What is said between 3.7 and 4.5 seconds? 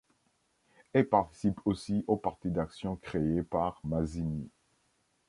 Mazzini.